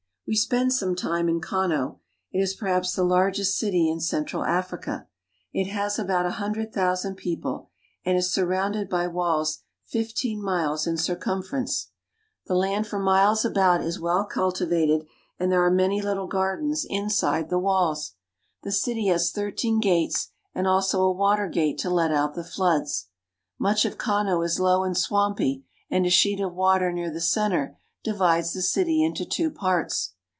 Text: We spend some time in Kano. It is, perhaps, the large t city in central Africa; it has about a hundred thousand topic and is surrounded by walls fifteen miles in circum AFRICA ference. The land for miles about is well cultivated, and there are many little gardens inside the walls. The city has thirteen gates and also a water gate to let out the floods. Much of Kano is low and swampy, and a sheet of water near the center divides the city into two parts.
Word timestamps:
We 0.27 0.37
spend 0.37 0.71
some 0.71 0.95
time 0.95 1.27
in 1.27 1.41
Kano. 1.41 1.99
It 2.31 2.39
is, 2.39 2.53
perhaps, 2.53 2.93
the 2.95 3.03
large 3.03 3.35
t 3.35 3.43
city 3.43 3.89
in 3.89 3.99
central 3.99 4.45
Africa; 4.45 5.07
it 5.51 5.65
has 5.67 5.99
about 5.99 6.25
a 6.25 6.29
hundred 6.39 6.71
thousand 6.71 7.17
topic 7.17 7.67
and 8.05 8.17
is 8.17 8.31
surrounded 8.33 8.87
by 8.87 9.09
walls 9.09 9.63
fifteen 9.83 10.41
miles 10.41 10.87
in 10.87 10.95
circum 10.95 11.39
AFRICA 11.41 11.49
ference. 11.65 11.87
The 12.45 12.55
land 12.55 12.87
for 12.87 12.97
miles 12.97 13.43
about 13.43 13.81
is 13.83 13.99
well 13.99 14.23
cultivated, 14.23 15.05
and 15.37 15.51
there 15.51 15.65
are 15.65 15.69
many 15.71 16.01
little 16.01 16.27
gardens 16.27 16.85
inside 16.89 17.49
the 17.49 17.59
walls. 17.59 18.13
The 18.63 18.71
city 18.71 19.07
has 19.07 19.33
thirteen 19.33 19.81
gates 19.81 20.29
and 20.55 20.65
also 20.65 21.01
a 21.03 21.11
water 21.11 21.49
gate 21.49 21.77
to 21.79 21.89
let 21.89 22.13
out 22.13 22.35
the 22.35 22.45
floods. 22.45 23.09
Much 23.59 23.83
of 23.83 23.97
Kano 23.97 24.41
is 24.43 24.61
low 24.61 24.85
and 24.85 24.95
swampy, 24.97 25.65
and 25.89 26.05
a 26.05 26.09
sheet 26.09 26.39
of 26.39 26.53
water 26.55 26.93
near 26.93 27.11
the 27.11 27.19
center 27.19 27.77
divides 28.01 28.53
the 28.53 28.61
city 28.61 29.03
into 29.03 29.25
two 29.25 29.51
parts. 29.51 30.13